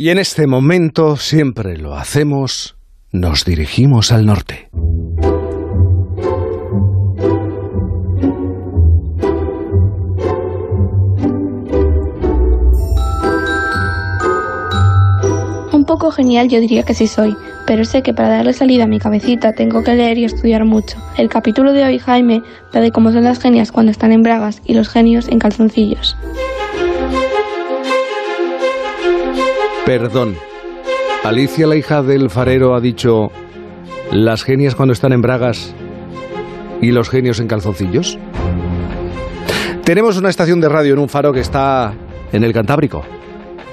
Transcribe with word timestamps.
Y 0.00 0.08
en 0.08 0.16
este 0.16 0.46
momento, 0.46 1.16
siempre 1.16 1.76
lo 1.76 1.94
hacemos, 1.94 2.74
nos 3.12 3.44
dirigimos 3.44 4.12
al 4.12 4.24
norte. 4.24 4.70
Un 15.70 15.84
poco 15.84 16.10
genial 16.10 16.48
yo 16.48 16.60
diría 16.60 16.82
que 16.82 16.94
sí 16.94 17.06
soy, 17.06 17.36
pero 17.66 17.84
sé 17.84 18.02
que 18.02 18.14
para 18.14 18.30
darle 18.30 18.54
salida 18.54 18.84
a 18.84 18.86
mi 18.86 18.98
cabecita 18.98 19.52
tengo 19.52 19.84
que 19.84 19.94
leer 19.94 20.16
y 20.16 20.24
estudiar 20.24 20.64
mucho. 20.64 20.96
El 21.18 21.28
capítulo 21.28 21.74
de 21.74 21.84
hoy, 21.84 21.98
Jaime, 21.98 22.40
va 22.74 22.80
de 22.80 22.90
cómo 22.90 23.12
son 23.12 23.24
las 23.24 23.38
genias 23.38 23.70
cuando 23.70 23.92
están 23.92 24.12
en 24.12 24.22
bragas 24.22 24.62
y 24.64 24.72
los 24.72 24.88
genios 24.88 25.28
en 25.28 25.38
calzoncillos. 25.38 26.16
Perdón. 29.90 30.36
Alicia, 31.24 31.66
la 31.66 31.74
hija 31.74 32.00
del 32.04 32.30
farero, 32.30 32.76
ha 32.76 32.80
dicho 32.80 33.32
las 34.12 34.44
genias 34.44 34.76
cuando 34.76 34.92
están 34.92 35.12
en 35.12 35.20
bragas 35.20 35.74
y 36.80 36.92
los 36.92 37.10
genios 37.10 37.40
en 37.40 37.48
calzoncillos. 37.48 38.16
Tenemos 39.82 40.16
una 40.16 40.28
estación 40.30 40.60
de 40.60 40.68
radio 40.68 40.92
en 40.92 41.00
un 41.00 41.08
faro 41.08 41.32
que 41.32 41.40
está 41.40 41.92
en 42.30 42.44
el 42.44 42.52
Cantábrico. 42.52 43.02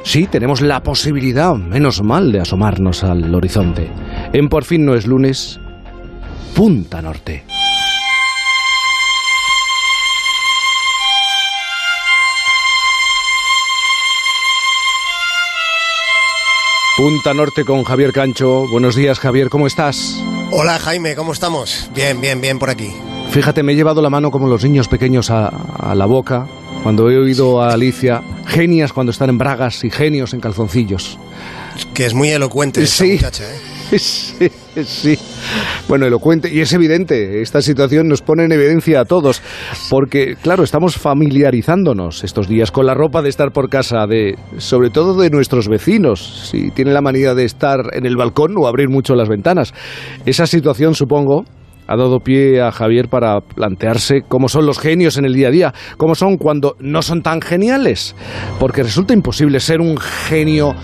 Sí, 0.01 0.25
tenemos 0.25 0.61
la 0.61 0.81
posibilidad, 0.81 1.53
menos 1.53 2.01
mal, 2.01 2.31
de 2.31 2.39
asomarnos 2.39 3.03
al 3.03 3.35
horizonte. 3.35 3.87
En 4.33 4.49
Por 4.49 4.63
fin 4.63 4.85
no 4.85 4.95
es 4.95 5.05
lunes, 5.05 5.59
Punta 6.55 6.99
Norte. 6.99 7.43
Punta 16.97 17.33
Norte 17.33 17.63
con 17.63 17.83
Javier 17.83 18.11
Cancho. 18.11 18.67
Buenos 18.67 18.95
días, 18.95 19.19
Javier, 19.19 19.49
¿cómo 19.49 19.67
estás? 19.67 20.19
Hola, 20.51 20.79
Jaime, 20.79 21.15
¿cómo 21.15 21.31
estamos? 21.31 21.89
Bien, 21.93 22.19
bien, 22.19 22.41
bien 22.41 22.57
por 22.57 22.69
aquí. 22.71 22.91
Fíjate, 23.29 23.61
me 23.61 23.73
he 23.73 23.75
llevado 23.75 24.01
la 24.01 24.09
mano 24.09 24.31
como 24.31 24.47
los 24.47 24.63
niños 24.63 24.87
pequeños 24.87 25.29
a, 25.29 25.47
a 25.47 25.93
la 25.93 26.05
boca 26.07 26.47
cuando 26.81 27.09
he 27.11 27.17
oído 27.17 27.61
a 27.61 27.73
Alicia, 27.73 28.23
genias 28.47 28.93
cuando 28.93 29.11
están 29.11 29.29
en 29.29 29.37
bragas 29.37 29.83
y 29.83 29.91
genios 29.91 30.33
en 30.33 30.39
calzoncillos. 30.39 31.19
Que 31.93 32.05
es 32.07 32.13
muy 32.15 32.29
elocuente 32.29 32.81
esta 32.81 33.03
Sí. 33.03 33.11
muchacha, 33.13 33.43
¿eh? 33.43 33.99
Sí, 33.99 34.49
sí. 34.85 35.19
Bueno, 35.87 36.05
elocuente. 36.05 36.53
Y 36.53 36.59
es 36.59 36.73
evidente, 36.73 37.41
esta 37.41 37.61
situación 37.61 38.09
nos 38.09 38.21
pone 38.21 38.43
en 38.43 38.51
evidencia 38.51 38.99
a 38.99 39.05
todos. 39.05 39.41
Porque, 39.89 40.35
claro, 40.35 40.63
estamos 40.63 40.97
familiarizándonos 40.97 42.25
estos 42.25 42.49
días 42.49 42.71
con 42.71 42.85
la 42.85 42.93
ropa 42.93 43.21
de 43.21 43.29
estar 43.29 43.53
por 43.53 43.69
casa, 43.69 44.05
de, 44.05 44.35
sobre 44.57 44.89
todo 44.89 45.13
de 45.13 45.29
nuestros 45.29 45.69
vecinos, 45.69 46.49
si 46.49 46.71
tienen 46.71 46.93
la 46.93 47.01
manía 47.01 47.33
de 47.35 47.45
estar 47.45 47.79
en 47.93 48.05
el 48.05 48.17
balcón 48.17 48.55
o 48.57 48.67
abrir 48.67 48.89
mucho 48.89 49.15
las 49.15 49.29
ventanas. 49.29 49.73
Esa 50.25 50.45
situación, 50.45 50.93
supongo, 50.93 51.45
ha 51.87 51.95
dado 51.95 52.19
pie 52.19 52.61
a 52.61 52.73
Javier 52.73 53.07
para 53.07 53.39
plantearse 53.39 54.23
cómo 54.27 54.49
son 54.49 54.65
los 54.65 54.79
genios 54.79 55.17
en 55.17 55.23
el 55.23 55.33
día 55.33 55.47
a 55.47 55.51
día, 55.51 55.73
cómo 55.95 56.15
son 56.15 56.35
cuando 56.35 56.75
no 56.81 57.01
son 57.01 57.21
tan 57.21 57.39
geniales. 57.39 58.13
Porque 58.59 58.83
resulta 58.83 59.13
imposible 59.13 59.61
ser 59.61 59.79
un 59.79 59.97
genio 59.97 60.75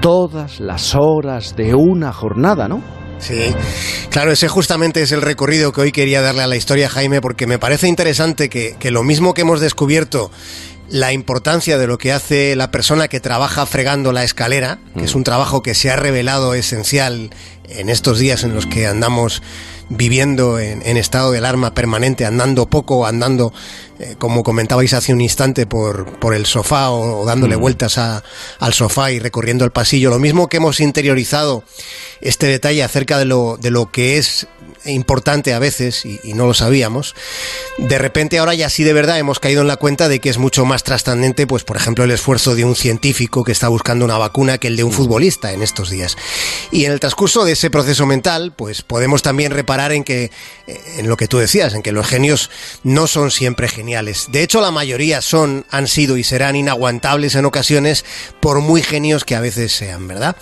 todas 0.00 0.60
las 0.60 0.94
horas 0.94 1.56
de 1.56 1.74
una 1.74 2.12
jornada, 2.12 2.68
¿no? 2.68 2.97
Sí, 3.18 3.54
claro, 4.10 4.32
ese 4.32 4.48
justamente 4.48 5.02
es 5.02 5.12
el 5.12 5.22
recorrido 5.22 5.72
que 5.72 5.80
hoy 5.80 5.92
quería 5.92 6.22
darle 6.22 6.42
a 6.42 6.46
la 6.46 6.56
historia, 6.56 6.88
Jaime, 6.88 7.20
porque 7.20 7.46
me 7.46 7.58
parece 7.58 7.88
interesante 7.88 8.48
que, 8.48 8.76
que 8.78 8.90
lo 8.90 9.02
mismo 9.02 9.34
que 9.34 9.42
hemos 9.42 9.60
descubierto 9.60 10.30
la 10.88 11.12
importancia 11.12 11.78
de 11.78 11.86
lo 11.86 11.98
que 11.98 12.12
hace 12.12 12.56
la 12.56 12.70
persona 12.70 13.08
que 13.08 13.20
trabaja 13.20 13.66
fregando 13.66 14.12
la 14.12 14.24
escalera, 14.24 14.78
que 14.96 15.04
es 15.04 15.14
un 15.14 15.24
trabajo 15.24 15.62
que 15.62 15.74
se 15.74 15.90
ha 15.90 15.96
revelado 15.96 16.54
esencial 16.54 17.30
en 17.68 17.88
estos 17.88 18.18
días 18.18 18.44
en 18.44 18.54
los 18.54 18.66
que 18.66 18.86
andamos 18.86 19.42
viviendo 19.88 20.58
en, 20.58 20.82
en 20.86 20.96
estado 20.96 21.30
de 21.32 21.38
alarma 21.38 21.74
permanente, 21.74 22.24
andando 22.26 22.66
poco, 22.66 23.06
andando, 23.06 23.52
eh, 23.98 24.16
como 24.18 24.42
comentabais 24.42 24.92
hace 24.92 25.12
un 25.12 25.20
instante, 25.20 25.66
por, 25.66 26.18
por 26.18 26.34
el 26.34 26.46
sofá 26.46 26.90
o, 26.90 27.20
o 27.20 27.24
dándole 27.24 27.56
vueltas 27.56 27.98
a- 27.98 28.22
al 28.58 28.74
sofá 28.74 29.10
y 29.12 29.18
recorriendo 29.18 29.64
el 29.64 29.70
pasillo. 29.70 30.10
Lo 30.10 30.18
mismo 30.18 30.48
que 30.48 30.58
hemos 30.58 30.80
interiorizado 30.80 31.62
este 32.20 32.46
detalle 32.46 32.82
acerca 32.82 33.18
de 33.18 33.24
lo, 33.24 33.56
de 33.56 33.70
lo 33.70 33.90
que 33.90 34.18
es 34.18 34.46
importante 34.84 35.52
a 35.52 35.58
veces 35.58 36.04
y, 36.04 36.20
y 36.22 36.34
no 36.34 36.46
lo 36.46 36.54
sabíamos. 36.54 37.14
De 37.78 37.98
repente 37.98 38.38
ahora 38.38 38.54
ya 38.54 38.70
sí 38.70 38.84
de 38.84 38.92
verdad 38.92 39.18
hemos 39.18 39.40
caído 39.40 39.62
en 39.62 39.68
la 39.68 39.76
cuenta 39.76 40.08
de 40.08 40.20
que 40.20 40.30
es 40.30 40.38
mucho 40.38 40.64
más 40.64 40.84
trascendente, 40.84 41.46
pues 41.46 41.64
por 41.64 41.76
ejemplo 41.76 42.04
el 42.04 42.10
esfuerzo 42.10 42.54
de 42.54 42.64
un 42.64 42.76
científico 42.76 43.44
que 43.44 43.52
está 43.52 43.68
buscando 43.68 44.04
una 44.04 44.18
vacuna 44.18 44.58
que 44.58 44.68
el 44.68 44.76
de 44.76 44.84
un 44.84 44.92
futbolista 44.92 45.52
en 45.52 45.62
estos 45.62 45.90
días. 45.90 46.16
Y 46.70 46.84
en 46.84 46.92
el 46.92 47.00
transcurso 47.00 47.44
de 47.44 47.52
ese 47.52 47.70
proceso 47.70 48.06
mental, 48.06 48.52
pues 48.56 48.82
podemos 48.82 49.22
también 49.22 49.52
reparar 49.52 49.92
en 49.92 50.04
que 50.04 50.30
eh, 50.66 50.80
en 50.98 51.08
lo 51.08 51.16
que 51.16 51.28
tú 51.28 51.38
decías, 51.38 51.74
en 51.74 51.82
que 51.82 51.92
los 51.92 52.06
genios 52.06 52.50
no 52.82 53.06
son 53.06 53.30
siempre 53.30 53.68
geniales. 53.68 54.26
De 54.30 54.42
hecho, 54.42 54.60
la 54.60 54.70
mayoría 54.70 55.20
son, 55.20 55.66
han 55.70 55.88
sido 55.88 56.16
y 56.16 56.24
serán 56.24 56.56
inaguantables 56.56 57.34
en 57.34 57.44
ocasiones 57.44 58.04
por 58.40 58.60
muy 58.60 58.82
genios 58.82 59.24
que 59.24 59.34
a 59.34 59.40
veces 59.40 59.72
sean, 59.72 60.08
¿verdad? 60.08 60.36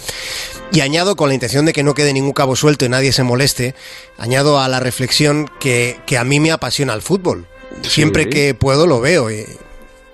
Y 0.73 0.81
añado, 0.81 1.17
con 1.17 1.29
la 1.29 1.35
intención 1.35 1.65
de 1.65 1.73
que 1.73 1.83
no 1.83 1.95
quede 1.95 2.13
ningún 2.13 2.33
cabo 2.33 2.57
suelto 2.57 2.85
y 2.85 2.89
nadie 2.89 3.13
se 3.13 3.23
moleste, 3.23 3.75
añado 4.19 4.36
a 4.61 4.69
la 4.69 4.81
reflexión 4.81 5.51
que, 5.61 5.99
que 6.07 6.19
a 6.19 6.25
mí 6.25 6.41
me 6.41 6.53
apasiona 6.53 6.95
el 6.95 7.03
fútbol. 7.03 7.47
Siempre 7.83 8.25
Sí. 8.25 8.31
que 8.31 8.55
puedo 8.55 8.87
lo 8.87 9.01
veo. 9.01 9.29
eh, 9.31 9.47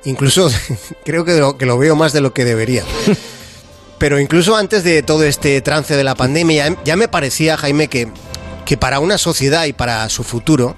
Incluso 0.05 0.51
creo 1.05 1.25
que 1.25 1.35
lo, 1.39 1.57
que 1.59 1.67
lo 1.67 1.79
veo 1.79 1.95
más 1.97 2.13
de 2.13 2.21
lo 2.21 2.33
que 2.35 2.45
debería. 2.45 2.85
Pero 3.99 4.19
incluso 4.19 4.57
antes 4.57 4.83
de 4.83 5.03
todo 5.03 5.23
este 5.25 5.61
trance 5.61 5.95
de 5.97 6.03
la 6.05 6.15
pandemia, 6.17 6.69
ya, 6.69 6.77
ya 6.85 6.97
me 6.97 7.07
parecía, 7.09 7.57
Jaime, 7.57 7.87
que, 7.89 8.09
que 8.65 8.77
para 8.77 8.99
una 8.99 9.17
sociedad 9.17 9.65
y 9.67 9.73
para 9.73 10.09
su 10.09 10.25
futuro, 10.25 10.75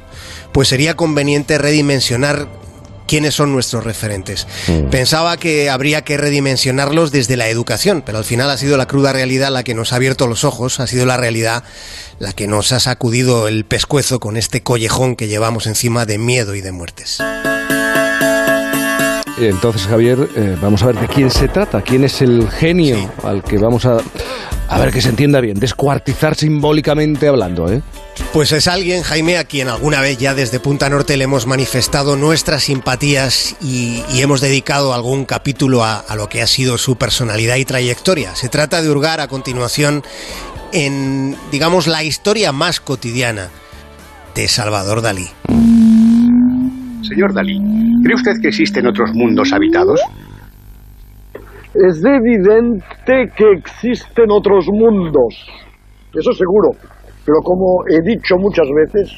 pues 0.53 0.69
sería 0.69 0.94
conveniente 0.94 1.56
redimensionar 1.56 2.49
quiénes 3.06 3.34
son 3.34 3.53
nuestros 3.53 3.84
referentes. 3.84 4.47
Pensaba 4.91 5.37
que 5.37 5.70
habría 5.70 6.03
que 6.03 6.16
redimensionarlos 6.16 7.12
desde 7.12 7.37
la 7.37 7.48
educación, 7.48 8.03
pero 8.04 8.19
al 8.19 8.25
final 8.25 8.50
ha 8.50 8.56
sido 8.56 8.76
la 8.76 8.87
cruda 8.87 9.12
realidad 9.12 9.50
la 9.50 9.62
que 9.62 9.75
nos 9.75 9.92
ha 9.92 9.97
abierto 9.97 10.26
los 10.26 10.44
ojos, 10.44 10.81
ha 10.81 10.87
sido 10.87 11.06
la 11.06 11.16
realidad 11.16 11.65
la 12.19 12.32
que 12.32 12.47
nos 12.47 12.72
ha 12.72 12.81
sacudido 12.81 13.48
el 13.48 13.65
pescuezo 13.65 14.20
con 14.20 14.37
este 14.37 14.62
collejón 14.62 15.16
que 15.16 15.28
llevamos 15.28 15.66
encima 15.66 16.06
de 16.06 16.19
miedo 16.19 16.54
y 16.54 16.60
de 16.60 16.72
muertes. 16.72 17.19
Entonces, 19.36 19.86
Javier, 19.88 20.28
eh, 20.36 20.56
vamos 20.62 20.82
a 20.82 20.86
ver 20.86 21.00
de 21.00 21.09
quién 21.09 21.31
se 21.31 21.48
trata, 21.48 21.82
quién 21.82 22.04
es 22.04 22.22
el 22.22 22.48
genio 22.50 22.97
Sí. 22.97 23.09
al 23.25 23.42
que 23.42 23.59
vamos 23.59 23.84
a... 23.84 23.98
A 24.74 24.78
ver 24.80 24.92
que 24.92 25.00
se 25.00 25.08
entienda 25.08 25.40
bien, 25.40 25.60
descuartizar 25.60 26.34
simbólicamente 26.34 27.28
hablando, 27.28 27.72
¿eh? 27.72 27.80
Pues 28.32 28.50
es 28.50 28.66
alguien, 28.66 29.04
Jaime, 29.04 29.38
a 29.38 29.44
quien 29.44 29.68
alguna 29.68 30.00
vez 30.00 30.18
ya 30.18 30.34
desde 30.34 30.58
Punta 30.58 30.90
Norte 30.90 31.16
le 31.16 31.24
hemos 31.24 31.46
manifestado 31.46 32.16
nuestras 32.16 32.64
simpatías 32.64 33.54
y, 33.62 34.02
y 34.12 34.22
hemos 34.22 34.40
dedicado 34.40 34.92
algún 34.92 35.26
capítulo 35.26 35.84
a, 35.84 36.00
a 36.00 36.16
lo 36.16 36.28
que 36.28 36.42
ha 36.42 36.48
sido 36.48 36.76
su 36.76 36.96
personalidad 36.96 37.54
y 37.54 37.64
trayectoria. 37.64 38.34
Se 38.34 38.48
trata 38.48 38.82
de 38.82 38.90
hurgar 38.90 39.20
a 39.20 39.28
continuación 39.28 40.02
en, 40.72 41.36
digamos, 41.52 41.86
la 41.86 42.02
historia 42.02 42.50
más 42.50 42.80
cotidiana 42.80 43.50
de 44.34 44.48
Salvador 44.48 45.02
Dalí. 45.02 45.28
Señor 47.08 47.32
Dalí, 47.32 47.60
¿cree 48.02 48.16
usted 48.16 48.32
que 48.42 48.48
existen 48.48 48.88
otros 48.88 49.10
mundos 49.14 49.52
habitados? 49.52 50.00
Es 51.74 52.04
evidente 52.04 53.32
que 53.36 53.50
existen 53.50 54.30
otros 54.30 54.64
mundos, 54.70 55.34
eso 56.14 56.32
seguro, 56.32 56.70
pero 57.26 57.38
como 57.42 57.82
he 57.88 58.00
dicho 58.00 58.36
muchas 58.38 58.68
veces, 58.76 59.12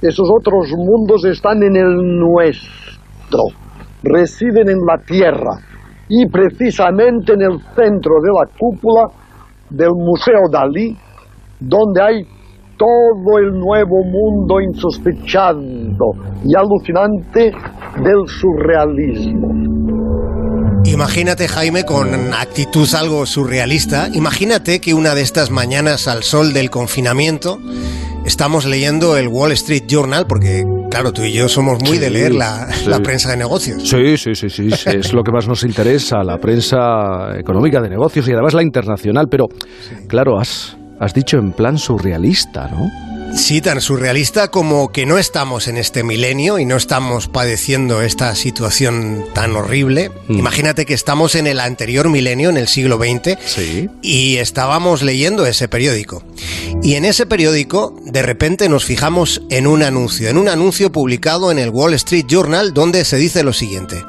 esos 0.00 0.28
otros 0.30 0.72
mundos 0.76 1.24
están 1.24 1.60
en 1.64 1.74
el 1.74 1.96
nuestro, 2.20 3.42
residen 4.04 4.68
en 4.68 4.78
la 4.86 4.96
Tierra 5.04 5.58
y 6.08 6.24
precisamente 6.28 7.32
en 7.32 7.42
el 7.42 7.58
centro 7.74 8.14
de 8.22 8.30
la 8.30 8.46
cúpula 8.56 9.08
del 9.70 9.90
Museo 9.90 10.48
Dalí, 10.52 10.96
donde 11.58 12.00
hay 12.00 12.22
todo 12.76 13.38
el 13.38 13.58
nuevo 13.58 14.04
mundo 14.04 14.60
insospechado 14.60 15.60
y 16.44 16.54
alucinante 16.56 17.50
del 18.04 18.26
surrealismo. 18.26 19.72
Imagínate, 20.84 21.48
Jaime, 21.48 21.84
con 21.84 22.34
actitud 22.34 22.88
algo 22.94 23.24
surrealista, 23.24 24.08
imagínate 24.12 24.80
que 24.80 24.94
una 24.94 25.14
de 25.14 25.22
estas 25.22 25.50
mañanas 25.50 26.08
al 26.08 26.22
sol 26.24 26.52
del 26.52 26.70
confinamiento 26.70 27.60
estamos 28.26 28.66
leyendo 28.66 29.16
el 29.16 29.28
Wall 29.28 29.52
Street 29.52 29.84
Journal, 29.86 30.26
porque 30.26 30.64
claro, 30.90 31.12
tú 31.12 31.22
y 31.22 31.32
yo 31.32 31.48
somos 31.48 31.82
muy 31.82 31.98
de 31.98 32.10
leer 32.10 32.34
la, 32.34 32.72
sí. 32.72 32.88
la 32.88 32.98
prensa 33.00 33.30
de 33.30 33.36
negocios. 33.36 33.88
Sí, 33.88 34.16
sí, 34.16 34.34
sí, 34.34 34.50
sí, 34.50 34.70
sí, 34.70 34.90
es 34.90 35.12
lo 35.12 35.22
que 35.22 35.32
más 35.32 35.46
nos 35.46 35.62
interesa, 35.62 36.22
la 36.24 36.38
prensa 36.38 37.38
económica 37.38 37.80
de 37.80 37.88
negocios 37.88 38.28
y 38.28 38.32
además 38.32 38.52
la 38.54 38.62
internacional, 38.62 39.26
pero 39.30 39.46
claro, 40.08 40.38
has, 40.38 40.76
has 41.00 41.14
dicho 41.14 41.38
en 41.38 41.52
plan 41.52 41.78
surrealista, 41.78 42.68
¿no? 42.68 43.11
Sí, 43.34 43.62
tan 43.62 43.80
surrealista 43.80 44.48
como 44.50 44.92
que 44.92 45.06
no 45.06 45.16
estamos 45.18 45.66
en 45.66 45.78
este 45.78 46.02
milenio 46.04 46.58
y 46.58 46.66
no 46.66 46.76
estamos 46.76 47.28
padeciendo 47.28 48.02
esta 48.02 48.34
situación 48.34 49.24
tan 49.34 49.56
horrible. 49.56 50.10
Mm. 50.28 50.38
Imagínate 50.38 50.84
que 50.84 50.92
estamos 50.94 51.34
en 51.34 51.46
el 51.46 51.58
anterior 51.58 52.08
milenio, 52.10 52.50
en 52.50 52.58
el 52.58 52.68
siglo 52.68 52.98
XX, 52.98 53.38
Sí. 53.46 53.88
y 54.02 54.36
estábamos 54.36 55.02
leyendo 55.02 55.46
ese 55.46 55.66
periódico. 55.66 56.22
Y 56.82 56.94
en 56.94 57.04
ese 57.06 57.24
periódico, 57.24 57.96
de 58.04 58.22
repente 58.22 58.68
nos 58.68 58.84
fijamos 58.84 59.42
en 59.48 59.66
un 59.66 59.82
anuncio, 59.82 60.28
en 60.28 60.36
un 60.36 60.48
anuncio 60.48 60.92
publicado 60.92 61.50
en 61.50 61.58
el 61.58 61.70
Wall 61.70 61.94
Street 61.94 62.26
Journal, 62.28 62.74
donde 62.74 63.04
se 63.04 63.16
dice 63.16 63.42
lo 63.42 63.54
siguiente. 63.54 64.04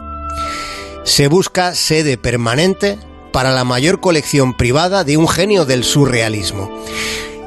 Se 1.05 1.27
busca 1.27 1.75
sede 1.75 2.17
permanente 2.17 2.97
para 3.31 3.51
la 3.51 3.63
mayor 3.63 3.99
colección 3.99 4.55
privada 4.55 5.03
de 5.03 5.17
un 5.17 5.27
genio 5.27 5.65
del 5.65 5.83
surrealismo. 5.83 6.69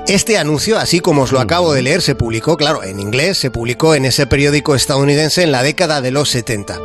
Este 0.08 0.38
anuncio, 0.38 0.78
así 0.78 1.00
como 1.00 1.22
os 1.22 1.32
lo 1.32 1.40
acabo 1.40 1.72
de 1.72 1.82
leer, 1.82 2.00
se 2.00 2.14
publicó, 2.14 2.56
claro, 2.56 2.84
en 2.84 3.00
inglés, 3.00 3.38
se 3.38 3.50
publicó 3.50 3.92
en 3.96 4.04
ese 4.04 4.28
periódico 4.28 4.76
estadounidense 4.76 5.42
en 5.42 5.50
la 5.50 5.64
década 5.64 6.00
de 6.00 6.12
los 6.12 6.30
70. 6.30 6.78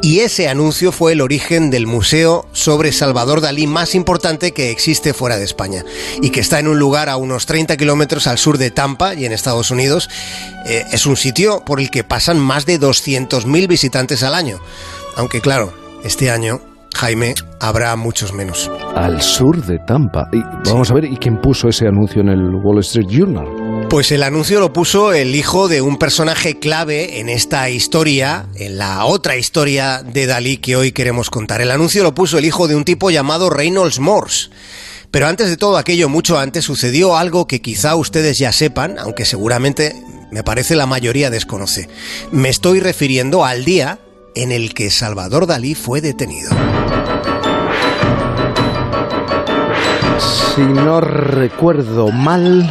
Y 0.00 0.20
ese 0.20 0.46
anuncio 0.46 0.92
fue 0.92 1.12
el 1.12 1.22
origen 1.22 1.70
del 1.70 1.88
museo 1.88 2.46
sobre 2.52 2.92
Salvador 2.92 3.40
Dalí 3.40 3.66
más 3.66 3.96
importante 3.96 4.52
que 4.52 4.70
existe 4.70 5.12
fuera 5.12 5.38
de 5.38 5.44
España 5.44 5.84
y 6.20 6.30
que 6.30 6.38
está 6.38 6.60
en 6.60 6.68
un 6.68 6.78
lugar 6.78 7.08
a 7.08 7.16
unos 7.16 7.46
30 7.46 7.76
kilómetros 7.76 8.28
al 8.28 8.38
sur 8.38 8.58
de 8.58 8.70
Tampa 8.70 9.14
y 9.14 9.24
en 9.24 9.32
Estados 9.32 9.72
Unidos. 9.72 10.08
Eh, 10.64 10.84
es 10.92 11.04
un 11.04 11.16
sitio 11.16 11.64
por 11.64 11.80
el 11.80 11.90
que 11.90 12.04
pasan 12.04 12.38
más 12.38 12.64
de 12.64 12.78
200.000 12.78 13.66
visitantes 13.66 14.22
al 14.22 14.36
año. 14.36 14.60
Aunque 15.16 15.40
claro, 15.40 15.74
este 16.04 16.30
año, 16.30 16.60
Jaime, 17.02 17.34
habrá 17.58 17.96
muchos 17.96 18.32
menos. 18.32 18.70
Al 18.94 19.20
sur 19.20 19.66
de 19.66 19.80
Tampa. 19.88 20.28
Y 20.32 20.38
vamos 20.70 20.88
a 20.88 20.94
ver, 20.94 21.06
¿y 21.06 21.16
quién 21.16 21.40
puso 21.40 21.66
ese 21.66 21.88
anuncio 21.88 22.20
en 22.20 22.28
el 22.28 22.54
Wall 22.62 22.78
Street 22.78 23.08
Journal? 23.08 23.88
Pues 23.90 24.12
el 24.12 24.22
anuncio 24.22 24.60
lo 24.60 24.72
puso 24.72 25.12
el 25.12 25.34
hijo 25.34 25.66
de 25.66 25.82
un 25.82 25.96
personaje 25.96 26.60
clave 26.60 27.18
en 27.18 27.28
esta 27.28 27.68
historia, 27.70 28.46
en 28.54 28.78
la 28.78 29.04
otra 29.04 29.36
historia 29.36 30.04
de 30.04 30.26
Dalí 30.26 30.58
que 30.58 30.76
hoy 30.76 30.92
queremos 30.92 31.28
contar. 31.28 31.60
El 31.60 31.72
anuncio 31.72 32.04
lo 32.04 32.14
puso 32.14 32.38
el 32.38 32.44
hijo 32.44 32.68
de 32.68 32.76
un 32.76 32.84
tipo 32.84 33.10
llamado 33.10 33.50
Reynolds 33.50 33.98
Morse. 33.98 34.50
Pero 35.10 35.26
antes 35.26 35.48
de 35.48 35.56
todo 35.56 35.78
aquello, 35.78 36.08
mucho 36.08 36.38
antes, 36.38 36.64
sucedió 36.64 37.16
algo 37.16 37.48
que 37.48 37.60
quizá 37.60 37.96
ustedes 37.96 38.38
ya 38.38 38.52
sepan, 38.52 39.00
aunque 39.00 39.24
seguramente 39.24 39.92
me 40.30 40.44
parece 40.44 40.76
la 40.76 40.86
mayoría 40.86 41.30
desconoce. 41.30 41.88
Me 42.30 42.48
estoy 42.48 42.78
refiriendo 42.78 43.44
al 43.44 43.64
día 43.64 43.98
en 44.36 44.52
el 44.52 44.72
que 44.72 44.88
Salvador 44.88 45.48
Dalí 45.48 45.74
fue 45.74 46.00
detenido. 46.00 46.50
Si 50.54 50.60
no 50.60 51.00
recuerdo 51.00 52.08
mal, 52.08 52.68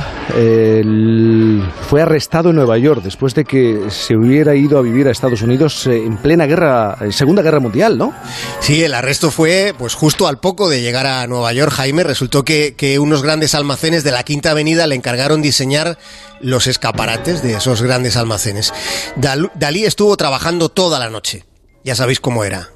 fue 1.90 2.02
arrestado 2.02 2.52
en 2.52 2.58
Nueva 2.58 2.78
York 2.78 3.02
después 3.04 3.34
de 3.34 3.44
que 3.44 3.86
se 3.90 4.16
hubiera 4.16 4.54
ido 4.56 4.78
a 4.78 4.82
vivir 4.84 5.08
a 5.08 5.12
Estados 5.12 5.42
Unidos 5.42 5.88
eh, 5.88 5.98
en 6.06 6.18
plena 6.18 6.46
guerra, 6.46 6.96
eh, 7.02 7.12
Segunda 7.12 7.42
Guerra 7.42 7.60
Mundial, 7.60 7.98
¿no? 7.98 8.14
Sí, 8.60 8.84
el 8.84 8.94
arresto 8.94 9.32
fue 9.32 9.74
pues 9.78 9.96
justo 9.96 10.28
al 10.28 10.40
poco 10.40 10.70
de 10.70 10.82
llegar 10.82 11.08
a 11.08 11.26
Nueva 11.26 11.54
York, 11.54 11.72
Jaime. 11.72 12.04
Resultó 12.04 12.46
que, 12.46 12.98
unos 13.00 13.24
grandes 13.24 13.56
almacenes 13.56 14.04
de 14.04 14.12
la 14.12 14.24
Quinta 14.24 14.52
Avenida 14.52 14.86
le 14.86 14.96
encargaron 14.96 15.42
diseñar 15.42 15.98
los 16.40 16.68
escaparates 16.68 17.42
de 17.42 17.54
esos 17.56 17.82
grandes 17.82 18.16
almacenes. 18.16 18.74
Dal- 19.16 19.52
Dalí 19.56 19.86
estuvo 19.86 20.16
trabajando 20.18 20.70
toda 20.70 21.00
la 21.00 21.10
noche. 21.10 21.46
Ya 21.84 21.96
sabéis 21.96 22.20
cómo 22.20 22.44
era. 22.44 22.70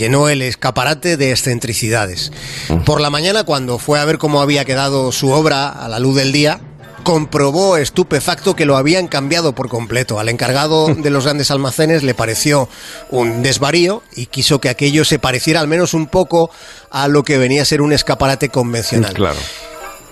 Llenó 0.00 0.30
el 0.30 0.40
escaparate 0.40 1.18
de 1.18 1.30
excentricidades. 1.30 2.32
Por 2.86 3.02
la 3.02 3.10
mañana, 3.10 3.44
cuando 3.44 3.78
fue 3.78 4.00
a 4.00 4.04
ver 4.06 4.16
cómo 4.16 4.40
había 4.40 4.64
quedado 4.64 5.12
su 5.12 5.28
obra 5.28 5.68
a 5.68 5.90
la 5.90 5.98
luz 5.98 6.16
del 6.16 6.32
día, 6.32 6.58
comprobó 7.02 7.76
estupefacto 7.76 8.56
que 8.56 8.64
lo 8.64 8.78
habían 8.78 9.08
cambiado 9.08 9.54
por 9.54 9.68
completo. 9.68 10.18
Al 10.18 10.30
encargado 10.30 10.86
de 10.96 11.10
los 11.10 11.24
grandes 11.24 11.50
almacenes 11.50 12.02
le 12.02 12.14
pareció 12.14 12.66
un 13.10 13.42
desvarío 13.42 14.02
y 14.16 14.24
quiso 14.24 14.58
que 14.58 14.70
aquello 14.70 15.04
se 15.04 15.18
pareciera 15.18 15.60
al 15.60 15.68
menos 15.68 15.92
un 15.92 16.06
poco 16.06 16.50
a 16.90 17.06
lo 17.06 17.22
que 17.22 17.36
venía 17.36 17.60
a 17.60 17.66
ser 17.66 17.82
un 17.82 17.92
escaparate 17.92 18.48
convencional. 18.48 19.12
Claro. 19.12 19.38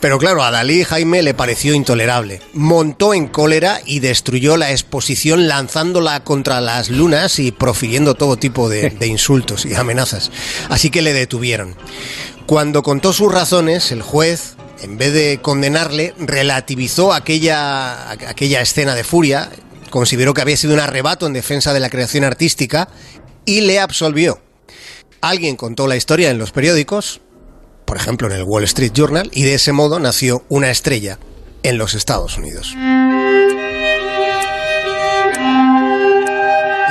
Pero 0.00 0.18
claro, 0.18 0.44
a 0.44 0.50
Dalí 0.50 0.84
Jaime 0.84 1.22
le 1.22 1.34
pareció 1.34 1.74
intolerable. 1.74 2.40
Montó 2.52 3.14
en 3.14 3.26
cólera 3.26 3.80
y 3.84 4.00
destruyó 4.00 4.56
la 4.56 4.70
exposición 4.70 5.48
lanzándola 5.48 6.22
contra 6.22 6.60
las 6.60 6.88
lunas 6.88 7.38
y 7.38 7.50
profiriendo 7.50 8.14
todo 8.14 8.36
tipo 8.36 8.68
de, 8.68 8.90
de 8.98 9.06
insultos 9.06 9.66
y 9.66 9.74
amenazas. 9.74 10.30
Así 10.68 10.90
que 10.90 11.02
le 11.02 11.12
detuvieron. 11.12 11.74
Cuando 12.46 12.82
contó 12.82 13.12
sus 13.12 13.32
razones, 13.32 13.92
el 13.92 14.02
juez, 14.02 14.56
en 14.80 14.96
vez 14.96 15.12
de 15.12 15.40
condenarle, 15.42 16.14
relativizó 16.18 17.12
aquella, 17.12 18.10
aquella 18.10 18.60
escena 18.60 18.94
de 18.94 19.04
furia, 19.04 19.50
consideró 19.90 20.32
que 20.34 20.42
había 20.42 20.56
sido 20.56 20.74
un 20.74 20.80
arrebato 20.80 21.26
en 21.26 21.32
defensa 21.32 21.72
de 21.72 21.80
la 21.80 21.90
creación 21.90 22.24
artística 22.24 22.88
y 23.44 23.62
le 23.62 23.80
absolvió. 23.80 24.40
Alguien 25.20 25.56
contó 25.56 25.88
la 25.88 25.96
historia 25.96 26.30
en 26.30 26.38
los 26.38 26.52
periódicos, 26.52 27.20
por 27.88 27.96
ejemplo 27.96 28.26
en 28.28 28.34
el 28.34 28.42
Wall 28.42 28.64
Street 28.64 28.92
Journal, 28.92 29.30
y 29.32 29.44
de 29.44 29.54
ese 29.54 29.72
modo 29.72 29.98
nació 29.98 30.44
una 30.50 30.70
estrella 30.70 31.18
en 31.62 31.78
los 31.78 31.94
Estados 31.94 32.36
Unidos. 32.36 32.74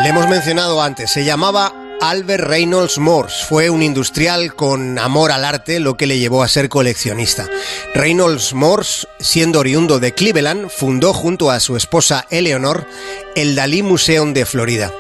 Le 0.02 0.10
hemos 0.10 0.28
mencionado 0.28 0.82
antes, 0.82 1.12
se 1.12 1.24
llamaba 1.24 1.72
Albert 2.02 2.46
Reynolds 2.46 2.98
Morse. 2.98 3.46
Fue 3.48 3.70
un 3.70 3.84
industrial 3.84 4.56
con 4.56 4.98
amor 4.98 5.32
al 5.32 5.46
arte, 5.46 5.80
lo 5.80 5.98
que 5.98 6.08
le 6.08 6.18
llevó 6.18 6.42
a 6.42 6.48
ser 6.48 6.68
coleccionista. 6.68 7.48
Reynolds 7.94 8.56
Morse, 8.56 9.08
siendo 9.20 9.60
oriundo 9.60 10.00
de 10.00 10.16
Cleveland, 10.16 10.68
fundó 10.68 11.14
junto 11.14 11.52
a 11.52 11.60
su 11.60 11.78
esposa 11.78 12.26
Eleanor 12.32 12.88
el 13.36 13.56
Dalí 13.56 13.84
Museum 13.84 14.34
de 14.34 14.48
Florida. 14.48 14.92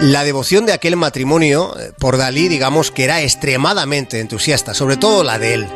La 0.00 0.24
devoción 0.24 0.66
de 0.66 0.72
aquel 0.72 0.96
matrimonio 0.96 1.78
eh, 1.78 1.92
por 1.98 2.16
Dalí, 2.16 2.48
digamos 2.48 2.90
que 2.90 3.04
era 3.04 3.22
extremadamente 3.22 4.20
entusiasta, 4.20 4.74
sobre 4.74 4.96
todo 4.96 5.22
la 5.22 5.38
de 5.38 5.54
él. 5.54 5.66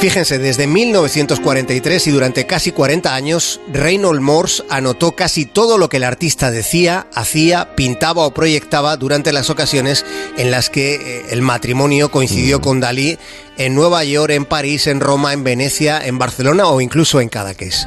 Fíjense, 0.00 0.38
desde 0.38 0.66
1943 0.66 2.08
y 2.08 2.10
durante 2.10 2.46
casi 2.46 2.72
40 2.72 3.14
años, 3.14 3.60
Reynold 3.72 4.20
Morse 4.20 4.62
anotó 4.68 5.12
casi 5.12 5.46
todo 5.46 5.78
lo 5.78 5.88
que 5.88 5.96
el 5.98 6.04
artista 6.04 6.50
decía, 6.50 7.06
hacía, 7.14 7.74
pintaba 7.74 8.26
o 8.26 8.34
proyectaba 8.34 8.96
durante 8.96 9.32
las 9.32 9.48
ocasiones 9.50 10.04
en 10.36 10.50
las 10.50 10.68
que 10.68 10.96
eh, 10.96 11.26
el 11.30 11.40
matrimonio 11.40 12.10
coincidió 12.10 12.60
con 12.60 12.80
Dalí 12.80 13.18
en 13.56 13.74
Nueva 13.74 14.04
York, 14.04 14.32
en 14.32 14.44
París, 14.44 14.88
en 14.88 15.00
Roma, 15.00 15.32
en 15.32 15.44
Venecia, 15.44 16.04
en 16.04 16.18
Barcelona 16.18 16.66
o 16.66 16.80
incluso 16.80 17.20
en 17.20 17.28
Cadaqués. 17.28 17.86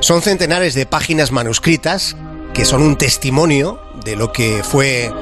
Son 0.00 0.22
centenares 0.22 0.74
de 0.74 0.86
páginas 0.86 1.32
manuscritas 1.32 2.14
que 2.54 2.64
son 2.66 2.82
un 2.82 2.96
testimonio 2.96 3.80
de 4.04 4.16
lo 4.16 4.32
que 4.32 4.62
fue 4.62 5.12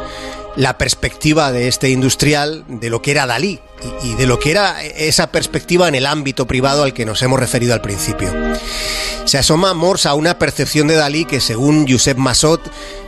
la 0.56 0.78
perspectiva 0.78 1.52
de 1.52 1.68
este 1.68 1.90
industrial, 1.90 2.64
de 2.68 2.90
lo 2.90 3.02
que 3.02 3.12
era 3.12 3.26
Dalí 3.26 3.60
y, 4.02 4.10
y, 4.10 4.14
de 4.14 4.26
lo 4.26 4.38
que 4.38 4.50
era 4.50 4.82
esa 4.82 5.30
perspectiva 5.30 5.88
en 5.88 5.94
el 5.94 6.06
ámbito 6.06 6.46
privado 6.46 6.82
al 6.82 6.94
que 6.94 7.04
nos 7.04 7.22
hemos 7.22 7.40
referido 7.40 7.74
al 7.74 7.80
principio. 7.80 8.32
Se 9.24 9.38
asoma 9.38 9.74
Morse 9.74 10.08
a 10.08 10.14
una 10.14 10.38
percepción 10.38 10.88
de 10.88 10.94
Dalí 10.94 11.24
que 11.24 11.40
según 11.40 11.86
Josep 11.88 12.16
Massot 12.16 12.60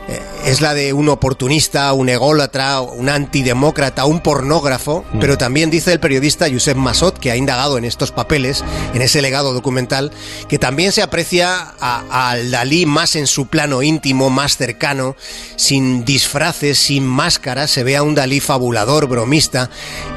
eh, 0.07 0.21
es 0.45 0.59
la 0.59 0.73
de 0.73 0.91
un 0.91 1.07
oportunista, 1.07 1.93
un 1.93 2.09
ególatra, 2.09 2.81
un 2.81 3.07
antidemócrata, 3.07 4.03
un 4.03 4.19
pornógrafo, 4.19 5.05
mm. 5.13 5.19
pero 5.19 5.37
también 5.37 5.69
dice 5.69 5.93
el 5.93 6.01
periodista 6.01 6.49
Josep 6.51 6.75
Massot, 6.75 7.17
que 7.17 7.31
ha 7.31 7.37
indagado 7.37 7.77
en 7.77 7.85
estos 7.85 8.11
papeles, 8.11 8.65
en 8.93 9.01
ese 9.01 9.21
legado 9.21 9.53
documental, 9.53 10.11
que 10.49 10.59
también 10.59 10.91
se 10.91 11.01
aprecia 11.01 11.73
al 11.79 12.51
Dalí 12.51 12.85
más 12.85 13.15
en 13.15 13.27
su 13.27 13.47
plano 13.47 13.81
íntimo, 13.81 14.29
más 14.29 14.57
cercano, 14.57 15.15
sin 15.55 16.03
disfraces, 16.03 16.77
sin 16.77 17.05
máscaras, 17.05 17.71
se 17.71 17.85
ve 17.85 17.95
a 17.95 18.03
un 18.03 18.15
Dalí 18.15 18.41
fabulador, 18.41 19.07
bromista 19.07 19.69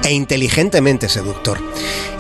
e 0.03 0.13
inteligentemente 0.47 1.09
seductor. 1.09 1.59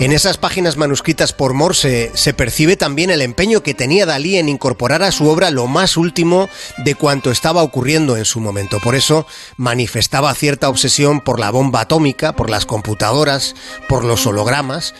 En 0.00 0.10
esas 0.10 0.36
páginas 0.36 0.76
manuscritas 0.76 1.32
por 1.32 1.54
Morse 1.54 2.10
se 2.14 2.34
percibe 2.34 2.76
también 2.76 3.10
el 3.10 3.22
empeño 3.22 3.62
que 3.62 3.72
tenía 3.72 4.04
Dalí 4.04 4.36
en 4.36 4.48
incorporar 4.48 5.04
a 5.04 5.12
su 5.12 5.28
obra 5.28 5.52
lo 5.52 5.68
más 5.68 5.96
último 5.96 6.48
de 6.78 6.96
cuanto 6.96 7.30
estaba 7.30 7.62
ocurriendo 7.62 8.16
en 8.16 8.24
su 8.24 8.40
momento. 8.40 8.80
Por 8.80 8.96
eso 8.96 9.28
manifestaba 9.56 10.34
cierta 10.34 10.68
obsesión 10.68 11.20
por 11.20 11.38
la 11.38 11.50
bomba 11.50 11.82
atómica, 11.82 12.34
por 12.34 12.50
las 12.50 12.66
computadoras, 12.66 13.54
por 13.88 14.04
los 14.04 14.26
hologramas 14.26 14.92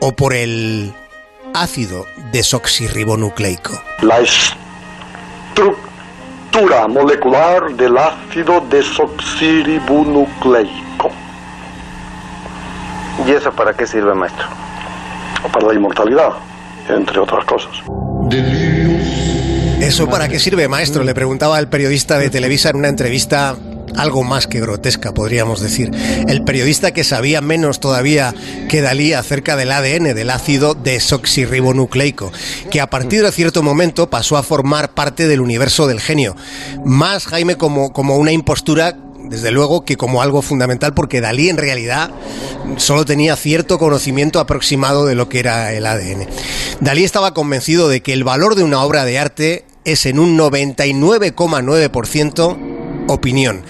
o 0.00 0.12
por 0.12 0.34
el 0.34 0.92
ácido 1.54 2.04
desoxirribonucleico. 2.30 3.72
La 4.02 4.20
estructura 4.20 5.78
molecular 6.88 7.74
del 7.74 7.96
ácido 7.96 8.60
desoxirribonucleico. 8.68 11.15
¿Y 13.26 13.32
eso 13.32 13.50
para 13.52 13.74
qué 13.74 13.86
sirve, 13.86 14.14
maestro? 14.14 14.46
Para 15.52 15.66
la 15.66 15.74
inmortalidad, 15.74 16.30
entre 16.88 17.18
otras 17.18 17.44
cosas. 17.44 17.72
¿Eso 19.80 20.08
para 20.08 20.28
qué 20.28 20.38
sirve, 20.38 20.68
maestro? 20.68 21.02
Le 21.02 21.12
preguntaba 21.12 21.58
el 21.58 21.68
periodista 21.68 22.18
de 22.18 22.30
Televisa 22.30 22.70
en 22.70 22.76
una 22.76 22.88
entrevista 22.88 23.56
algo 23.96 24.22
más 24.22 24.46
que 24.46 24.60
grotesca, 24.60 25.12
podríamos 25.12 25.60
decir. 25.60 25.90
El 26.28 26.44
periodista 26.44 26.92
que 26.92 27.02
sabía 27.02 27.40
menos 27.40 27.80
todavía 27.80 28.34
que 28.68 28.80
Dalí 28.80 29.12
acerca 29.12 29.56
del 29.56 29.72
ADN, 29.72 30.14
del 30.14 30.30
ácido 30.30 30.74
desoxirribonucleico, 30.74 32.30
que 32.70 32.80
a 32.80 32.88
partir 32.88 33.22
de 33.22 33.32
cierto 33.32 33.62
momento 33.62 34.08
pasó 34.08 34.36
a 34.36 34.42
formar 34.42 34.90
parte 34.90 35.26
del 35.26 35.40
universo 35.40 35.86
del 35.86 36.00
genio. 36.00 36.36
Más, 36.84 37.26
Jaime, 37.26 37.56
como, 37.56 37.92
como 37.92 38.16
una 38.16 38.32
impostura 38.32 38.96
desde 39.28 39.50
luego 39.50 39.84
que 39.84 39.96
como 39.96 40.22
algo 40.22 40.42
fundamental 40.42 40.94
porque 40.94 41.20
Dalí 41.20 41.48
en 41.48 41.56
realidad 41.56 42.12
solo 42.76 43.04
tenía 43.04 43.34
cierto 43.36 43.78
conocimiento 43.78 44.40
aproximado 44.40 45.06
de 45.06 45.14
lo 45.14 45.28
que 45.28 45.38
era 45.40 45.72
el 45.72 45.86
ADN. 45.86 46.26
Dalí 46.80 47.04
estaba 47.04 47.34
convencido 47.34 47.88
de 47.88 48.02
que 48.02 48.12
el 48.12 48.24
valor 48.24 48.54
de 48.54 48.64
una 48.64 48.82
obra 48.82 49.04
de 49.04 49.18
arte 49.18 49.64
es 49.84 50.06
en 50.06 50.18
un 50.18 50.38
99,9% 50.38 52.56
opinión 53.08 53.62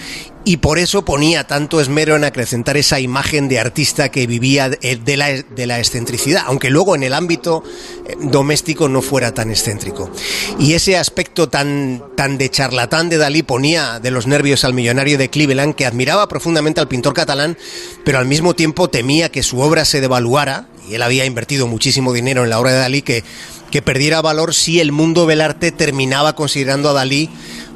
y 0.47 0.55
por 0.55 0.79
eso 0.79 1.03
ponía 1.03 1.45
tanto 1.45 1.81
esmero 1.81 2.15
en 2.15 2.23
acrecentar 2.23 2.77
esa 2.77 3.01
imagen 3.01 3.49
de 3.49 3.59
artista 3.59 4.07
que 4.07 4.27
vivía 4.27 4.69
de 4.69 5.17
la, 5.17 5.27
de 5.33 5.67
la 5.67 5.77
excentricidad, 5.77 6.43
aunque 6.45 6.69
luego 6.69 6.95
en 6.95 7.03
el 7.03 7.13
ámbito 7.13 7.65
eh, 8.05 8.15
doméstico 8.21 8.87
no 8.87 9.01
fuera 9.01 9.33
tan 9.33 9.49
excéntrico. 9.49 10.09
Y 10.57 10.71
ese 10.71 10.95
aspecto 10.95 11.49
tan, 11.49 12.01
tan 12.15 12.37
de 12.37 12.49
charlatán 12.49 13.09
de 13.09 13.17
Dalí 13.17 13.43
ponía 13.43 13.99
de 13.99 14.09
los 14.09 14.25
nervios 14.25 14.63
al 14.63 14.73
millonario 14.73 15.17
de 15.17 15.29
Cleveland, 15.29 15.75
que 15.75 15.85
admiraba 15.85 16.29
profundamente 16.29 16.79
al 16.79 16.87
pintor 16.87 17.13
catalán, 17.13 17.57
pero 18.05 18.17
al 18.17 18.25
mismo 18.25 18.53
tiempo 18.53 18.89
temía 18.89 19.27
que 19.27 19.43
su 19.43 19.59
obra 19.59 19.83
se 19.83 19.99
devaluara, 19.99 20.69
y 20.89 20.95
él 20.95 21.01
había 21.01 21.25
invertido 21.25 21.67
muchísimo 21.67 22.13
dinero 22.13 22.45
en 22.45 22.51
la 22.51 22.59
obra 22.61 22.71
de 22.71 22.77
Dalí, 22.77 23.01
que, 23.01 23.25
que 23.69 23.81
perdiera 23.81 24.21
valor 24.21 24.53
si 24.53 24.79
el 24.79 24.93
mundo 24.93 25.25
del 25.25 25.41
arte 25.41 25.73
terminaba 25.73 26.35
considerando 26.35 26.91
a 26.91 26.93
Dalí 26.93 27.29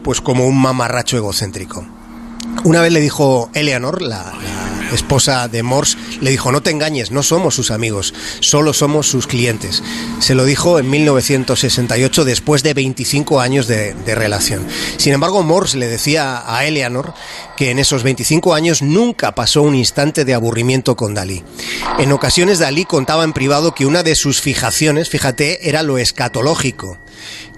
pues 0.06 0.22
como 0.22 0.48
un 0.48 0.58
mamarracho 0.58 1.18
egocéntrico. 1.18 1.86
Una 2.64 2.82
vez 2.82 2.92
le 2.94 3.00
dijo 3.00 3.50
Eleanor, 3.54 4.02
la, 4.04 4.34
esposa 4.94 5.48
de 5.48 5.64
Morse, 5.64 5.98
le 6.20 6.32
dijo, 6.32 6.52
no 6.52 6.62
te 6.62 6.70
engañes, 6.70 7.12
no 7.12 7.24
somos 7.24 7.56
sus 7.56 7.72
amigos, 7.72 8.14
solo 8.40 8.74
somos 8.74 9.08
sus 9.08 9.26
clientes. 9.26 9.82
Se 10.20 10.36
lo 10.36 10.46
dijo 10.46 10.80
en 10.80 10.90
1968, 10.90 12.26
después 12.26 12.62
de 12.62 12.74
25 12.74 13.40
años 13.40 13.68
de, 13.68 13.94
de 13.94 14.16
relación. 14.16 14.68
Sin 14.98 15.14
embargo, 15.14 15.44
Morse 15.44 15.78
le 15.78 15.88
decía 15.88 16.44
a 16.46 16.66
Eleanor 16.66 17.14
que 17.58 17.72
en 17.72 17.80
esos 17.80 18.04
25 18.04 18.54
años 18.54 18.82
nunca 18.82 19.34
pasó 19.34 19.62
un 19.62 19.76
instante 19.76 20.26
de 20.26 20.34
aburrimiento 20.34 20.96
con 20.96 21.14
Dalí. 21.14 21.44
En 22.00 22.12
ocasiones 22.12 22.60
Dalí 22.60 22.86
contaba 22.86 23.24
en 23.24 23.34
privado 23.34 23.74
que 23.74 23.86
una 23.86 24.04
de 24.04 24.16
sus 24.16 24.42
fijaciones, 24.42 25.10
fíjate, 25.10 25.70
era 25.70 25.84
lo 25.84 25.98
escatológico 25.98 27.00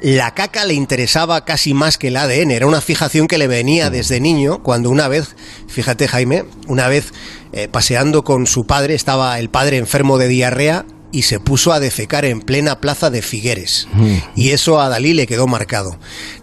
la 0.04 0.34
caca 0.34 0.66
le 0.66 0.74
interesaba 0.74 1.46
casi 1.46 1.74
más 1.74 1.98
que 1.98 2.10
el 2.10 2.18
ADN. 2.18 2.52
Era 2.52 2.68
una 2.68 2.82
fijación 2.82 3.28
que 3.28 3.38
le 3.38 3.48
venía 3.48 3.90
desde 3.90 4.20
niño, 4.20 4.62
cuando 4.62 4.90
una 4.90 5.08
vez, 5.08 5.36
fíjate 5.68 6.10
Jaime, 6.10 6.44
una 6.68 6.90
vez 6.90 7.14
eh, 7.54 7.70
paseando 7.70 8.26
con 8.26 8.46
su 8.46 8.68
padre, 8.68 8.96
estaba 8.96 9.40
el 9.40 9.50
padre 9.50 9.78
enfermo 9.78 10.18
de 10.18 10.28
diarrea 10.28 10.86
y 11.14 11.22
se 11.22 11.40
puso 11.40 11.72
a 11.72 11.80
defecar 11.80 12.26
en 12.26 12.42
plena 12.42 12.82
plaza 12.82 13.12
de 13.12 13.22
Figueres. 13.22 13.88
Mm. 13.94 14.16
Y 14.36 14.50
eso 14.50 14.82
a 14.82 14.90
Dalí 14.90 15.14
le 15.14 15.28
quedó 15.28 15.48
marcado. 15.48 15.98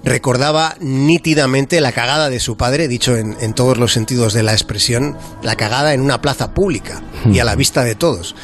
Recordaba 0.04 0.76
nítidamente 0.80 1.82
la 1.82 1.92
cagada 1.92 2.30
de 2.30 2.40
su 2.40 2.56
padre, 2.56 2.88
dicho 2.88 3.16
en, 3.16 3.36
en 3.40 3.52
todos 3.52 3.76
los 3.76 3.92
sentidos 3.92 4.32
de 4.32 4.42
la 4.42 4.52
expresión, 4.52 5.18
la 5.42 5.56
cagada 5.56 5.92
en 5.92 6.00
una 6.00 6.22
plaza 6.22 6.54
pública 6.54 7.02
y 7.30 7.40
a 7.40 7.44
la 7.44 7.56
vista 7.56 7.84
de 7.84 7.94
todos. 7.94 8.34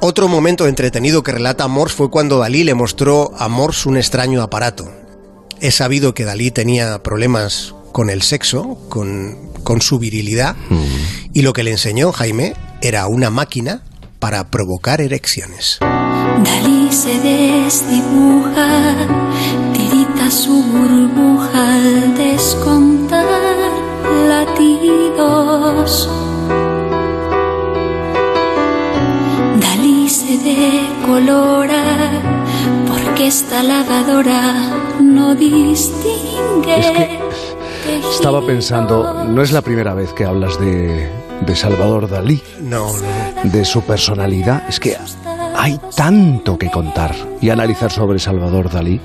Otro 0.00 0.28
momento 0.28 0.66
entretenido 0.66 1.22
que 1.22 1.32
relata 1.32 1.66
Morse 1.68 1.96
fue 1.96 2.10
cuando 2.10 2.38
Dalí 2.38 2.64
le 2.64 2.74
mostró 2.74 3.32
a 3.38 3.48
Morse 3.48 3.88
un 3.88 3.96
extraño 3.96 4.42
aparato. 4.42 4.90
Es 5.60 5.76
sabido 5.76 6.12
que 6.14 6.24
Dalí 6.24 6.50
tenía 6.50 7.02
problemas 7.02 7.74
con 7.92 8.10
el 8.10 8.22
sexo, 8.22 8.78
con, 8.90 9.52
con 9.62 9.80
su 9.80 9.98
virilidad, 9.98 10.54
y 11.32 11.42
lo 11.42 11.54
que 11.54 11.62
le 11.64 11.70
enseñó 11.70 12.12
Jaime 12.12 12.54
era 12.82 13.06
una 13.06 13.30
máquina 13.30 13.82
para 14.18 14.50
provocar 14.50 15.00
erecciones. 15.00 15.78
Dalí 15.80 16.92
se 16.92 17.18
desdibuja, 17.20 18.96
tirita 19.72 20.30
su 20.30 20.62
burbuja 20.62 21.74
al 21.74 22.14
descontar 22.16 23.24
latidos 24.28 26.08
se 30.26 30.38
decolora 30.38 31.82
porque 32.88 33.28
esta 33.28 33.62
lavadora 33.62 34.98
no 35.00 35.36
distingue. 35.36 37.20
estaba 38.12 38.44
pensando, 38.44 39.24
no 39.24 39.42
es 39.42 39.52
la 39.52 39.62
primera 39.62 39.94
vez 39.94 40.12
que 40.12 40.24
hablas 40.24 40.58
de, 40.58 41.08
de 41.46 41.56
Salvador 41.56 42.08
Dalí. 42.08 42.42
No, 42.60 42.88
no. 42.92 43.50
De 43.50 43.64
su 43.64 43.82
personalidad. 43.82 44.64
Es 44.68 44.80
que 44.80 44.96
hay 45.56 45.78
tanto 45.94 46.58
que 46.58 46.70
contar 46.70 47.14
y 47.40 47.50
analizar 47.50 47.92
sobre 47.92 48.18
Salvador 48.18 48.68
Dalí. 48.68 49.00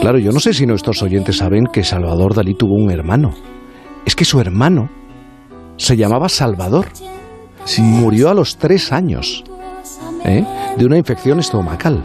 Claro, 0.00 0.18
yo 0.18 0.32
no 0.32 0.40
sé 0.40 0.54
si 0.54 0.64
nuestros 0.64 1.02
oyentes 1.02 1.36
saben 1.36 1.66
que 1.70 1.84
Salvador 1.84 2.34
Dalí 2.34 2.54
tuvo 2.54 2.74
un 2.74 2.90
hermano. 2.90 3.34
Es 4.06 4.16
que 4.16 4.24
su 4.24 4.40
hermano 4.40 4.88
se 5.76 5.94
llamaba 5.96 6.30
Salvador. 6.30 6.86
Murió 7.78 8.30
a 8.30 8.34
los 8.34 8.56
tres 8.56 8.92
años. 8.92 9.44
¿Eh? 10.28 10.44
de 10.76 10.86
una 10.86 10.98
infección 10.98 11.40
estomacal. 11.40 12.04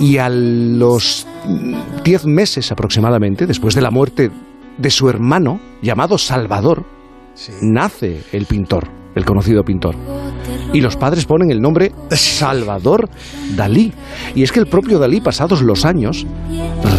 Y 0.00 0.18
a 0.18 0.28
los 0.28 1.26
10 2.04 2.26
meses 2.26 2.72
aproximadamente, 2.72 3.46
después 3.46 3.74
de 3.74 3.82
la 3.82 3.90
muerte 3.90 4.30
de 4.78 4.90
su 4.90 5.08
hermano, 5.08 5.60
llamado 5.82 6.18
Salvador, 6.18 6.84
nace 7.60 8.22
el 8.32 8.46
pintor, 8.46 8.88
el 9.14 9.24
conocido 9.24 9.62
pintor. 9.64 9.94
Y 10.72 10.80
los 10.80 10.96
padres 10.96 11.26
ponen 11.26 11.50
el 11.50 11.60
nombre 11.60 11.92
Salvador 12.10 13.08
Dalí. 13.54 13.92
Y 14.34 14.42
es 14.42 14.52
que 14.52 14.60
el 14.60 14.66
propio 14.66 14.98
Dalí, 14.98 15.20
pasados 15.20 15.62
los 15.62 15.84
años, 15.84 16.26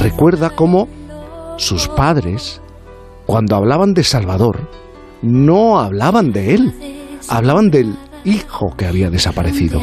recuerda 0.02 0.52
cómo 0.52 0.88
sus 1.58 1.88
padres, 1.88 2.62
cuando 3.26 3.56
hablaban 3.56 3.94
de 3.94 4.04
Salvador, 4.04 4.70
no 5.22 5.80
hablaban 5.80 6.32
de 6.32 6.54
él, 6.54 6.74
hablaban 7.28 7.70
del 7.70 7.96
hijo 8.26 8.76
que 8.78 8.86
había 8.86 9.10
desaparecido. 9.10 9.82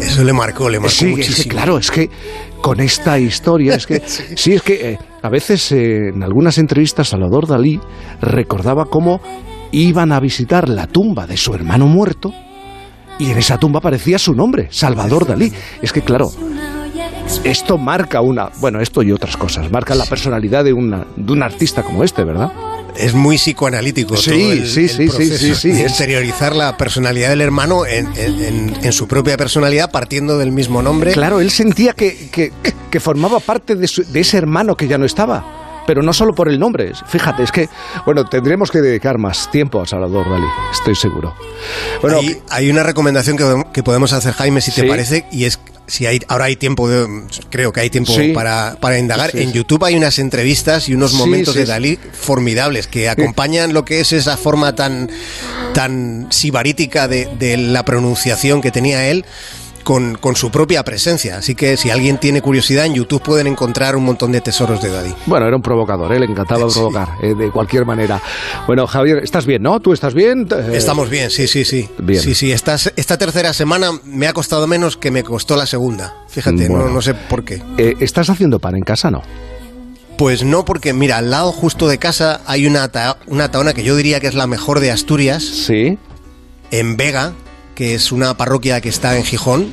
Eso 0.00 0.24
le 0.24 0.32
marcó, 0.32 0.68
le 0.68 0.78
marcó 0.78 0.94
sí, 0.94 1.06
muchísimo. 1.06 1.52
claro, 1.52 1.78
es 1.78 1.90
que 1.90 2.10
con 2.60 2.80
esta 2.80 3.18
historia, 3.18 3.74
es 3.74 3.86
que 3.86 4.02
sí, 4.36 4.52
es 4.52 4.62
que 4.62 4.90
eh, 4.92 4.98
a 5.22 5.28
veces 5.28 5.72
eh, 5.72 6.08
en 6.14 6.22
algunas 6.22 6.58
entrevistas 6.58 7.08
Salvador 7.08 7.46
Dalí 7.46 7.80
recordaba 8.20 8.86
cómo 8.86 9.20
iban 9.72 10.12
a 10.12 10.20
visitar 10.20 10.68
la 10.68 10.86
tumba 10.86 11.26
de 11.26 11.36
su 11.36 11.54
hermano 11.54 11.86
muerto 11.86 12.32
y 13.18 13.30
en 13.30 13.38
esa 13.38 13.58
tumba 13.58 13.78
aparecía 13.78 14.18
su 14.18 14.34
nombre, 14.34 14.68
Salvador 14.70 15.26
Dalí. 15.26 15.52
Es 15.80 15.92
que 15.92 16.02
claro, 16.02 16.30
esto 17.44 17.78
marca 17.78 18.20
una, 18.20 18.50
bueno, 18.60 18.80
esto 18.80 19.02
y 19.02 19.12
otras 19.12 19.36
cosas, 19.36 19.70
marca 19.70 19.94
la 19.94 20.04
personalidad 20.04 20.64
de, 20.64 20.72
una, 20.72 21.06
de 21.16 21.32
un 21.32 21.42
artista 21.42 21.82
como 21.82 22.04
este, 22.04 22.24
¿verdad? 22.24 22.52
Es 22.98 23.14
muy 23.14 23.36
psicoanalítico. 23.36 24.16
Sí, 24.16 24.30
todo 24.30 24.52
el, 24.52 24.66
sí, 24.68 24.80
el 24.82 24.88
sí, 24.90 25.08
sí, 25.10 25.38
sí, 25.38 25.54
sí, 25.54 25.82
Exteriorizar 25.82 26.54
la 26.54 26.76
personalidad 26.76 27.30
del 27.30 27.40
hermano 27.40 27.86
en, 27.86 28.08
en- 28.16 28.76
en 28.82 28.92
su 28.92 29.06
propia 29.08 29.36
personalidad, 29.36 29.90
partiendo 29.90 30.38
del 30.38 30.52
mismo 30.52 30.82
nombre. 30.82 31.12
Claro, 31.12 31.40
él 31.40 31.50
sentía 31.50 31.92
que, 31.92 32.28
que, 32.30 32.52
que 32.90 33.00
formaba 33.00 33.40
parte 33.40 33.74
de, 33.74 33.86
su- 33.88 34.04
de 34.04 34.20
ese 34.20 34.36
hermano 34.38 34.76
que 34.76 34.88
ya 34.88 34.98
no 34.98 35.04
estaba. 35.06 35.62
Pero 35.86 36.02
no 36.02 36.12
solo 36.12 36.34
por 36.34 36.48
el 36.48 36.58
nombre. 36.58 36.90
Fíjate, 37.06 37.44
es 37.44 37.52
que, 37.52 37.68
bueno, 38.04 38.24
tendremos 38.24 38.72
que 38.72 38.80
dedicar 38.80 39.18
más 39.18 39.48
tiempo 39.52 39.80
a 39.80 39.86
Salvador 39.86 40.28
Dalí, 40.28 40.46
estoy 40.72 40.96
seguro. 40.96 41.36
Bueno, 42.02 42.18
hay, 42.18 42.42
hay 42.50 42.70
una 42.70 42.82
recomendación 42.82 43.36
que, 43.36 43.62
que 43.72 43.84
podemos 43.84 44.12
hacer, 44.12 44.32
Jaime, 44.34 44.60
si 44.60 44.72
te 44.72 44.82
parece, 44.82 45.26
y 45.30 45.44
es 45.44 45.60
si 45.86 46.06
hay 46.06 46.20
ahora 46.28 46.46
hay 46.46 46.56
tiempo, 46.56 46.88
de- 46.88 47.06
creo 47.50 47.72
que 47.72 47.80
hay 47.80 47.90
tiempo 47.90 48.12
Sí. 48.12 48.32
para, 48.32 48.76
para 48.80 48.98
indagar. 48.98 49.30
Sí, 49.30 49.42
en. 49.42 49.52
YouTube 49.52 49.84
hay 49.84 49.94
unas 49.96 50.18
entrevistas 50.18 50.88
y 50.88 50.94
unos 50.94 51.12
momentos 51.14 51.54
sí, 51.54 51.60
de. 51.60 51.66
Dalí 51.66 51.98
formidables 52.12 52.86
que 52.86 53.08
acompañan 53.08 53.72
lo 53.72 53.84
que 53.84 54.00
es 54.00 54.12
esa 54.12 54.36
forma 54.36 54.74
tan, 54.74 55.08
tan 55.74 56.26
sibarítica 56.30 57.08
de, 57.08 57.28
de 57.38 57.56
la 57.56 57.84
pronunciación 57.84 58.60
que 58.60 58.70
tenía 58.70 59.08
él. 59.08 59.24
Con, 59.86 60.16
con 60.16 60.34
su 60.34 60.50
propia 60.50 60.82
presencia. 60.82 61.36
Así 61.38 61.54
que 61.54 61.76
si 61.76 61.90
alguien 61.90 62.18
tiene 62.18 62.42
curiosidad, 62.42 62.86
en 62.86 62.94
YouTube 62.94 63.22
pueden 63.22 63.46
encontrar 63.46 63.94
un 63.94 64.02
montón 64.04 64.32
de 64.32 64.40
tesoros 64.40 64.82
de 64.82 64.90
Dalí. 64.90 65.14
Bueno, 65.26 65.46
era 65.46 65.54
un 65.54 65.62
provocador, 65.62 66.12
¿eh? 66.12 66.18
le 66.18 66.26
encantaba 66.26 66.68
Sí. 66.68 66.74
provocar, 66.74 67.08
eh, 67.22 67.36
de 67.36 67.52
cualquier 67.52 67.86
manera. 67.86 68.20
Bueno, 68.66 68.88
Javier, 68.88 69.18
¿estás 69.22 69.46
bien, 69.46 69.62
no? 69.62 69.78
¿Tú 69.78 69.92
estás 69.92 70.12
bien? 70.12 70.48
Eh, 70.50 70.72
Estamos 70.74 71.08
bien, 71.08 71.30
sí, 71.30 71.46
sí, 71.46 71.64
sí. 71.64 71.88
Bien. 71.98 72.20
Sí, 72.20 72.34
sí, 72.34 72.50
esta, 72.50 72.74
esta 72.96 73.16
tercera 73.16 73.52
semana 73.52 73.92
me 74.02 74.26
ha 74.26 74.32
costado 74.32 74.66
menos 74.66 74.96
que 74.96 75.12
me 75.12 75.22
costó 75.22 75.54
la 75.56 75.66
segunda. 75.66 76.14
Fíjate, 76.28 76.66
Bueno. 76.68 76.86
no, 76.86 76.90
no 76.94 77.00
sé 77.00 77.14
por 77.14 77.44
qué. 77.44 77.62
eh, 77.78 77.94
¿Estás 78.00 78.28
haciendo 78.28 78.58
pan 78.58 78.74
en 78.74 78.82
casa, 78.82 79.12
no? 79.12 79.22
Pues 80.18 80.42
no, 80.42 80.64
porque 80.64 80.94
mira, 80.94 81.18
al 81.18 81.30
lado 81.30 81.52
justo 81.52 81.86
de 81.86 81.98
casa 81.98 82.40
hay 82.46 82.66
una, 82.66 82.88
ta- 82.88 83.18
una 83.28 83.52
taona 83.52 83.72
que 83.72 83.84
yo 83.84 83.94
diría 83.94 84.18
que 84.18 84.26
es 84.26 84.34
la 84.34 84.48
mejor 84.48 84.80
de 84.80 84.90
Asturias, 84.90 85.44
Sí. 85.44 85.96
en 86.72 86.96
Vega, 86.96 87.34
que 87.76 87.94
es 87.94 88.10
una 88.10 88.36
parroquia 88.36 88.80
que 88.80 88.88
está 88.88 89.16
en 89.16 89.22
Gijón. 89.22 89.72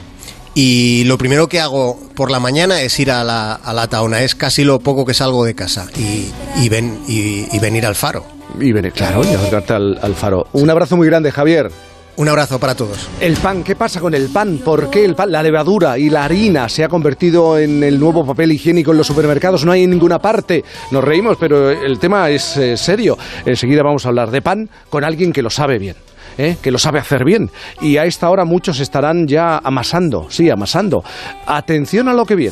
Y 0.54 1.04
lo 1.06 1.18
primero 1.18 1.48
que 1.48 1.60
hago 1.60 2.00
por 2.16 2.30
la 2.30 2.40
mañana 2.40 2.82
es 2.82 3.00
ir 3.00 3.10
a 3.10 3.24
la, 3.24 3.54
a 3.56 3.74
la 3.74 3.88
taona. 3.88 4.22
Es 4.22 4.36
casi 4.36 4.64
lo 4.64 4.80
poco 4.80 5.04
que 5.04 5.16
salgo 5.16 5.44
de 5.46 5.56
casa 5.56 5.88
y, 5.98 6.28
y, 6.64 6.70
ven, 6.70 7.00
y, 7.08 7.48
y 7.52 7.60
venir 7.60 7.88
al 7.88 7.96
faro. 7.96 8.24
Y 8.60 8.72
viene, 8.72 8.92
claro, 8.92 9.24
y 9.24 9.34
acercarte 9.34 9.74
al, 9.74 9.98
al 10.00 10.14
faro. 10.14 10.46
Un 10.54 10.70
abrazo 10.70 10.96
muy 10.96 11.08
grande, 11.08 11.32
Javier. 11.32 11.72
Un 12.16 12.30
abrazo 12.30 12.60
para 12.60 12.76
todos. 12.76 13.10
El 13.20 13.36
pan, 13.38 13.64
¿qué 13.64 13.76
pasa 13.76 14.00
con 14.00 14.14
el 14.14 14.30
pan? 14.30 14.60
¿Por 14.60 14.92
qué 14.92 15.04
el 15.04 15.16
pan, 15.16 15.32
la 15.32 15.42
levadura 15.42 15.98
y 15.98 16.12
la 16.12 16.26
harina 16.26 16.70
se 16.70 16.84
ha 16.84 16.88
convertido 16.88 17.58
en 17.58 17.82
el 17.82 18.00
nuevo 18.00 18.24
papel 18.24 18.52
higiénico 18.52 18.92
en 18.92 19.00
los 19.00 19.08
supermercados? 19.08 19.66
No 19.66 19.72
hay 19.72 19.86
en 19.86 19.90
ninguna 19.90 20.20
parte. 20.20 20.64
Nos 20.92 21.04
reímos, 21.04 21.38
pero 21.40 21.72
el 21.72 21.98
tema 21.98 22.30
es 22.30 22.56
eh, 22.58 22.78
serio. 22.78 23.18
Enseguida 23.48 23.82
vamos 23.82 24.06
a 24.06 24.10
hablar 24.10 24.30
de 24.30 24.44
pan 24.44 24.70
con 24.92 25.04
alguien 25.04 25.34
que 25.34 25.42
lo 25.42 25.50
sabe 25.50 25.80
bien. 25.80 25.96
¿Eh? 26.38 26.58
que 26.62 26.72
lo 26.72 26.78
sabe 26.78 27.00
hacer 27.00 27.24
bien. 27.24 27.50
Y 27.82 27.98
a 27.98 28.06
esta 28.06 28.30
hora 28.30 28.46
muchos 28.46 28.80
estarán 28.80 29.28
ya 29.28 29.58
amasando, 29.58 30.28
sí, 30.30 30.50
amasando. 30.50 31.04
Atención 31.46 32.08
a 32.08 32.14
lo 32.14 32.26
que 32.26 32.36
viene. 32.36 32.42